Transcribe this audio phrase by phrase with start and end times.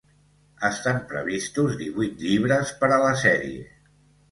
[0.69, 3.71] Estan previstos divuit llibres per a la sèrie.